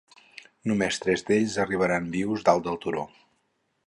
Només 0.69 0.95
tres 1.03 1.23
d'ells 1.27 1.57
arribaran 1.65 2.07
vius 2.15 2.47
dalt 2.47 2.65
del 2.69 2.81
turó. 2.87 3.05